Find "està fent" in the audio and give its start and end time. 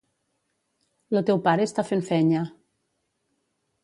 1.71-2.01